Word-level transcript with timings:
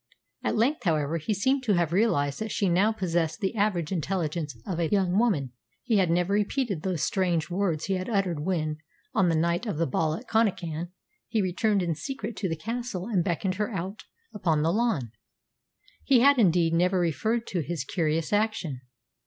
At 0.43 0.55
length, 0.55 0.83
however, 0.85 1.17
he 1.19 1.31
seemed 1.35 1.61
to 1.65 1.73
have 1.73 1.93
realised 1.93 2.39
that 2.39 2.49
she 2.51 2.69
now 2.69 2.91
possessed 2.91 3.39
the 3.39 3.53
average 3.55 3.91
intelligence 3.91 4.57
of 4.65 4.79
a 4.79 4.87
young 4.89 5.15
woman. 5.19 5.51
He 5.83 5.97
had 5.97 6.09
never 6.09 6.33
repeated 6.33 6.81
those 6.81 7.03
strange 7.03 7.51
words 7.51 7.85
he 7.85 7.93
had 7.93 8.09
uttered 8.09 8.39
when, 8.39 8.77
on 9.13 9.29
the 9.29 9.35
night 9.35 9.67
of 9.67 9.77
the 9.77 9.85
ball 9.85 10.15
at 10.15 10.27
Connachan, 10.27 10.87
he 11.27 11.39
returned 11.43 11.83
in 11.83 11.93
secret 11.93 12.35
to 12.37 12.49
the 12.49 12.55
castle 12.57 13.05
and 13.05 13.23
beckoned 13.23 13.53
her 13.61 13.69
out 13.71 14.05
upon 14.33 14.63
the 14.63 14.73
lawn. 14.73 15.11
He 16.03 16.21
had, 16.21 16.39
indeed, 16.39 16.73
never 16.73 16.97
referred 16.99 17.45
to 17.49 17.59
his 17.59 17.83
curious 17.83 18.33
action. 18.33 18.81